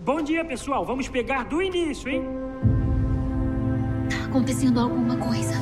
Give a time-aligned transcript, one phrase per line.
[0.00, 0.84] Bom dia, pessoal.
[0.84, 2.24] Vamos pegar do início, hein?
[4.10, 5.54] Tá acontecendo alguma coisa.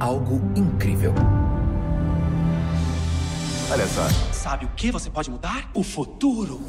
[0.00, 1.12] Algo incrível.
[3.70, 4.08] Olha só.
[4.32, 5.70] Sabe o que você pode mudar?
[5.74, 6.62] O futuro.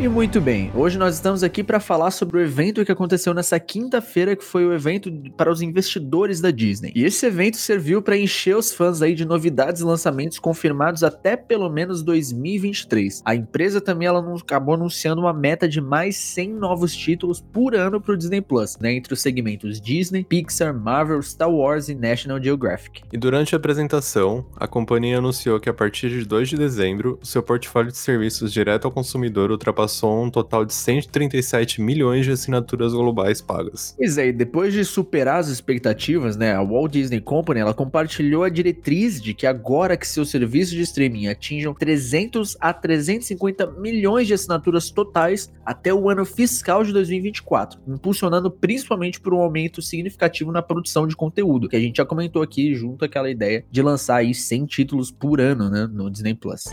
[0.00, 3.58] E muito bem, hoje nós estamos aqui para falar sobre o evento que aconteceu nessa
[3.58, 6.92] quinta-feira, que foi o evento para os investidores da Disney.
[6.94, 11.36] E esse evento serviu para encher os fãs aí de novidades e lançamentos confirmados até
[11.36, 13.22] pelo menos 2023.
[13.24, 18.00] A empresa também ela acabou anunciando uma meta de mais 100 novos títulos por ano
[18.00, 22.40] para o Disney Plus, né, entre os segmentos Disney, Pixar, Marvel, Star Wars e National
[22.40, 23.02] Geographic.
[23.12, 27.42] E durante a apresentação, a companhia anunciou que a partir de 2 de dezembro, seu
[27.42, 32.92] portfólio de serviços direto ao consumidor ultrapassou passou um total de 137 milhões de assinaturas
[32.92, 33.94] globais pagas.
[33.96, 38.44] Pois é, e depois de superar as expectativas, né, a Walt Disney Company ela compartilhou
[38.44, 44.26] a diretriz de que agora que seus serviços de streaming atinjam 300 a 350 milhões
[44.26, 50.52] de assinaturas totais até o ano fiscal de 2024, impulsionando principalmente por um aumento significativo
[50.52, 54.16] na produção de conteúdo, que a gente já comentou aqui junto àquela ideia de lançar
[54.16, 56.64] aí 100 títulos por ano, né, no Disney Plus.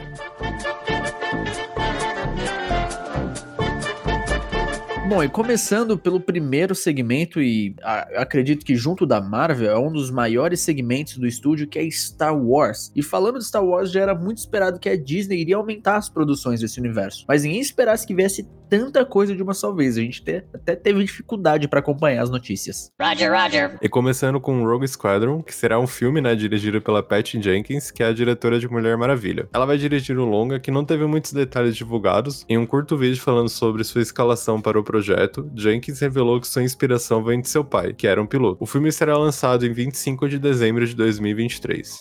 [5.07, 9.91] Bom, e começando pelo primeiro segmento, e a, acredito que junto da Marvel é um
[9.91, 12.91] dos maiores segmentos do estúdio, que é Star Wars.
[12.95, 16.09] E falando de Star Wars, já era muito esperado que a Disney iria aumentar as
[16.09, 17.23] produções desse universo.
[17.27, 19.97] Mas ninguém esperasse que viesse tanta coisa de uma só vez.
[19.97, 22.91] A gente até teve dificuldade para acompanhar as notícias.
[23.02, 23.77] Roger, Roger.
[23.81, 28.03] E começando com Rogue Squadron, que será um filme, né, dirigido pela Patty Jenkins, que
[28.03, 29.47] é a diretora de Mulher Maravilha.
[29.53, 32.45] Ela vai dirigir um longa que não teve muitos detalhes divulgados.
[32.49, 36.63] Em um curto vídeo falando sobre sua escalação para o projeto, Jenkins revelou que sua
[36.63, 38.57] inspiração vem de seu pai, que era um piloto.
[38.63, 42.00] O filme será lançado em 25 de dezembro de 2023.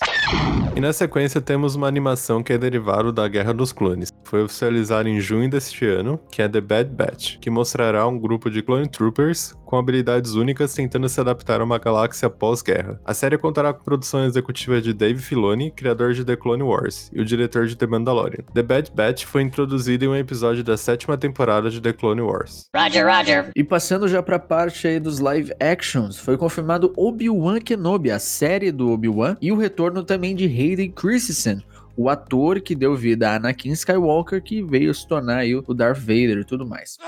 [0.77, 4.09] E na sequência temos uma animação que é derivado da Guerra dos Clones.
[4.25, 8.48] Foi oficializada em junho deste ano, que é The Bad Batch, que mostrará um grupo
[8.48, 13.00] de Clone Troopers com habilidades únicas tentando se adaptar a uma galáxia pós-guerra.
[13.04, 17.20] A série contará com produção executiva de Dave Filoni, criador de The Clone Wars, e
[17.20, 18.44] o diretor de The Mandalorian.
[18.54, 22.66] The Bad Batch foi introduzido em um episódio da sétima temporada de The Clone Wars.
[22.72, 23.50] Roger, Roger.
[23.56, 28.70] E passando já pra parte aí dos live actions, foi confirmado Obi-Wan Kenobi, a série
[28.70, 31.64] do Obi-Wan, e o retorno também de Hayden Christensen,
[31.97, 35.99] o ator que deu vida a Anakin Skywalker, que veio se tornar aí o Darth
[35.99, 36.99] Vader e tudo mais.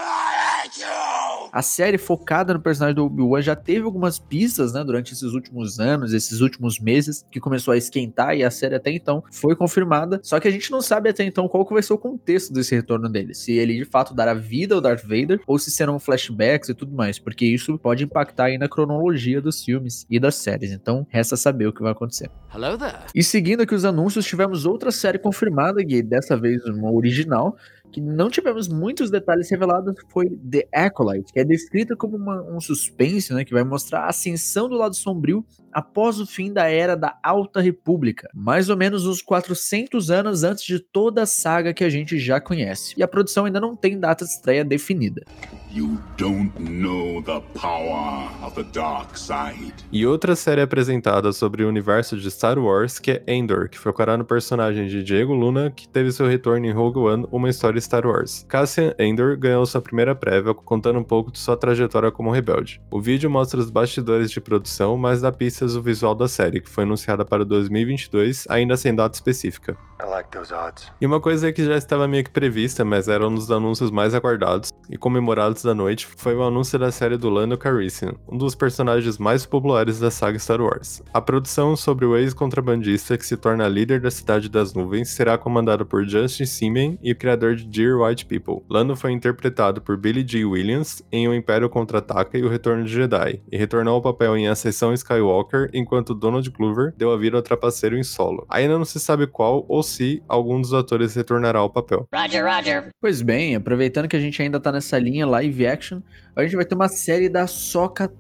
[1.57, 5.81] A série focada no personagem do Obi-Wan já teve algumas pistas, né, durante esses últimos
[5.81, 10.21] anos, esses últimos meses, que começou a esquentar e a série até então foi confirmada.
[10.23, 12.75] Só que a gente não sabe até então qual que vai ser o contexto desse
[12.75, 13.33] retorno dele.
[13.33, 16.95] Se ele de fato dará vida ao Darth Vader ou se serão flashbacks e tudo
[16.95, 20.73] mais, porque isso pode impactar aí na cronologia dos filmes e das séries.
[20.73, 22.31] Então, resta saber o que vai acontecer.
[22.55, 22.99] Hello there.
[23.15, 27.57] E seguindo aqui os anúncios, tivemos outra série confirmada, e dessa vez uma original,
[27.97, 32.61] que não tivemos muitos detalhes revelados foi The Acolyte, que é descrita como uma, um
[32.61, 35.43] suspense, né, que vai mostrar a ascensão do lado sombrio
[35.73, 40.63] após o fim da Era da Alta República, mais ou menos uns 400 anos antes
[40.65, 42.93] de toda a saga que a gente já conhece.
[42.99, 45.25] E a produção ainda não tem data de estreia definida.
[49.93, 54.17] E outra série apresentada sobre o universo de Star Wars que é Endor, que focará
[54.17, 58.07] no personagem de Diego Luna, que teve seu retorno em Rogue One, uma história Star
[58.07, 58.45] Wars.
[58.49, 62.81] Cassian Endor ganhou sua primeira prévia contando um pouco de sua trajetória como rebelde.
[62.91, 66.71] O vídeo mostra os bastidores de produção, mas dá pistas o visual da série, que
[66.71, 69.77] foi anunciada para 2022, ainda sem data específica.
[71.01, 74.15] E uma coisa que já estava meio que prevista, mas era um dos anúncios mais
[74.15, 78.55] aguardados e comemorados da noite, foi o anúncio da série do Lando Calrissian, um dos
[78.55, 81.03] personagens mais populares da saga Star Wars.
[81.13, 85.85] A produção sobre o ex-contrabandista que se torna líder da Cidade das Nuvens será comandada
[85.85, 88.65] por Justin Simien e o criador de Dear White People.
[88.69, 90.45] Lando foi interpretado por Billy G.
[90.45, 94.49] Williams em O Império Contra-Ataca e O Retorno de Jedi, e retornou ao papel em
[94.49, 98.47] Ascensão Skywalker Walker, enquanto Donald Glover deu a vida ao trapaceiro em solo.
[98.49, 102.07] Ainda não se sabe qual ou se algum dos atores retornará ao papel.
[102.15, 102.89] Roger, Roger.
[103.01, 106.01] Pois bem, aproveitando que a gente ainda tá nessa linha live action,
[106.35, 108.13] a gente vai ter uma série da Soca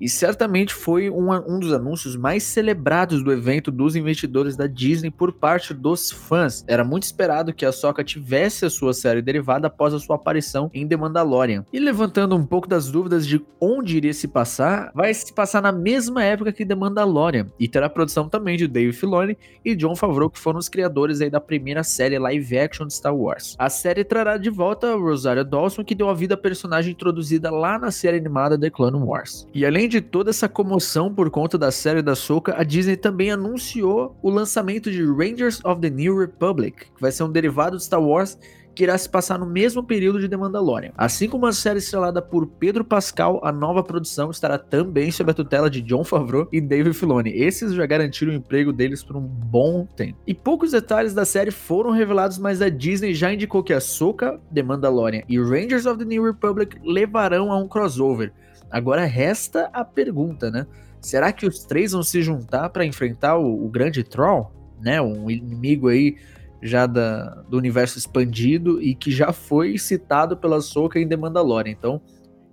[0.00, 5.10] E certamente foi um, um dos anúncios mais celebrados do evento dos investidores da Disney
[5.10, 6.64] por parte dos fãs.
[6.66, 10.70] Era muito esperado que a Soca tivesse a sua série derivada após a sua aparição
[10.74, 11.64] em The Mandalorian.
[11.72, 15.72] E levantando um pouco das dúvidas de onde iria se passar, vai se passar na
[15.72, 17.46] mesma época que The Mandalorian.
[17.58, 21.30] E terá produção também de Dave Filoni e John Favreau, que foram os criadores aí
[21.30, 23.54] da primeira série live action de Star Wars.
[23.58, 27.78] A série trará de volta Rosario Dawson, que deu a vida à personagem introduzida lá
[27.78, 29.43] na série animada The Clone Wars.
[29.52, 33.30] E além de toda essa comoção por conta da série da Soca, a Disney também
[33.30, 37.84] anunciou o lançamento de Rangers of the New Republic, que vai ser um derivado de
[37.84, 38.38] Star Wars
[38.74, 40.92] que irá se passar no mesmo período de The Mandalorian.
[40.96, 45.34] Assim como a série estrelada por Pedro Pascal, a nova produção estará também sob a
[45.34, 47.30] tutela de John Favreau e Dave Filoni.
[47.30, 50.18] Esses já garantiram o emprego deles por um bom tempo.
[50.26, 54.40] E poucos detalhes da série foram revelados, mas a Disney já indicou que a Soka,
[54.52, 58.32] The Mandalorian e Rangers of the New Republic levarão a um crossover.
[58.74, 60.66] Agora resta a pergunta, né?
[61.00, 64.50] Será que os três vão se juntar para enfrentar o, o grande Troll?
[64.82, 66.16] Né, um inimigo aí
[66.60, 71.70] já da, do universo expandido e que já foi citado pela Soca em The Mandalorian.
[71.70, 72.02] Então,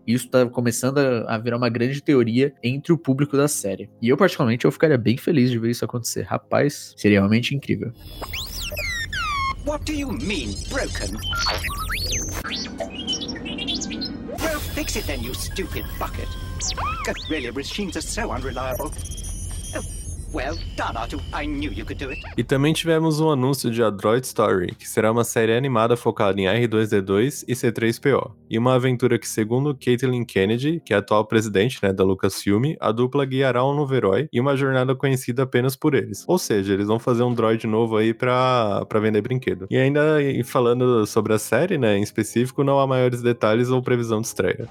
[0.06, 3.90] isso está começando a, a, virar uma grande teoria entre o público da série.
[4.00, 6.22] E eu, particularmente, eu ficaria bem feliz de ver isso acontecer.
[6.22, 7.92] Rapaz, seria realmente incrível.
[9.66, 11.18] What do you mean, broken?
[14.42, 16.28] Well, fix it then, you stupid bucket.
[17.30, 18.92] Really, machines are so unreliable.
[20.34, 20.96] Well done.
[21.34, 22.22] I knew you could do it.
[22.38, 26.40] E também tivemos um anúncio de A Droid Story, que será uma série animada focada
[26.40, 31.26] em R2D2 e C3PO, e uma aventura que, segundo Caitlin Kennedy, que é a atual
[31.26, 35.76] presidente né, da Lucasfilm, a dupla guiará um novo herói e uma jornada conhecida apenas
[35.76, 36.24] por eles.
[36.26, 39.68] Ou seja, eles vão fazer um droid novo aí pra, pra vender brinquedo.
[39.70, 44.22] E ainda falando sobre a série, né, em específico, não há maiores detalhes ou previsão
[44.22, 44.70] de estreia.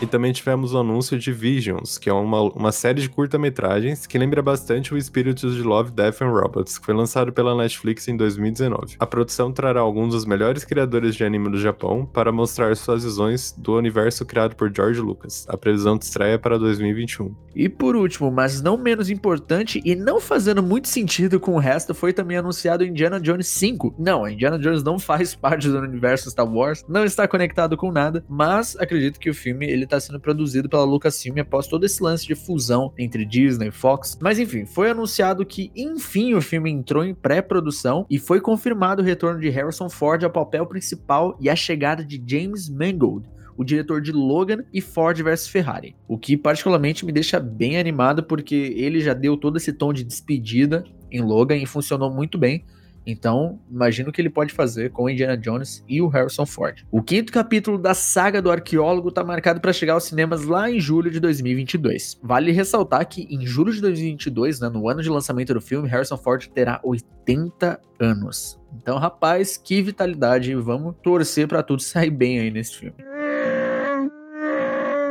[0.00, 4.16] E também tivemos o anúncio de Visions, que é uma, uma série de curta-metragens que
[4.16, 8.16] lembra bastante o espírito de Love, Death and Robots, que foi lançado pela Netflix em
[8.16, 8.94] 2019.
[9.00, 13.52] A produção trará alguns dos melhores criadores de anime do Japão para mostrar suas visões
[13.58, 15.44] do universo criado por George Lucas.
[15.48, 17.34] A previsão de estreia é para 2021.
[17.56, 21.92] E por último, mas não menos importante e não fazendo muito sentido com o resto,
[21.92, 23.96] foi também anunciado Indiana Jones 5.
[23.98, 28.24] Não, Indiana Jones não faz parte do universo Star Wars, não está conectado com nada,
[28.28, 32.26] mas acredito que o filme ele está sendo produzido pela Lucasfilm após todo esse lance
[32.26, 34.18] de fusão entre Disney e Fox.
[34.20, 39.04] Mas enfim, foi anunciado que enfim o filme entrou em pré-produção e foi confirmado o
[39.04, 44.00] retorno de Harrison Ford ao papel principal e a chegada de James Mangold, o diretor
[44.00, 45.96] de Logan e Ford vs Ferrari.
[46.06, 50.04] O que particularmente me deixa bem animado porque ele já deu todo esse tom de
[50.04, 52.64] despedida em Logan e funcionou muito bem.
[53.10, 56.84] Então, imagino que ele pode fazer com Indiana Jones e o Harrison Ford.
[56.90, 60.78] O quinto capítulo da saga do arqueólogo está marcado para chegar aos cinemas lá em
[60.78, 62.20] julho de 2022.
[62.22, 66.18] Vale ressaltar que em julho de 2022, né, no ano de lançamento do filme, Harrison
[66.18, 68.60] Ford terá 80 anos.
[68.76, 70.54] Então, rapaz, que vitalidade!
[70.54, 72.96] Vamos torcer para tudo sair bem aí nesse filme.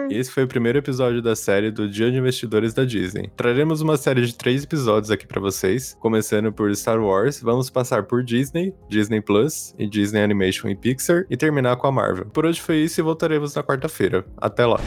[0.09, 3.29] Esse foi o primeiro episódio da série do Dia de Investidores da Disney.
[3.35, 8.03] Traremos uma série de três episódios aqui para vocês, começando por Star Wars, vamos passar
[8.03, 12.25] por Disney, Disney Plus e Disney Animation e Pixar e terminar com a Marvel.
[12.25, 14.25] Por hoje foi isso e voltaremos na quarta-feira.
[14.37, 14.79] Até lá.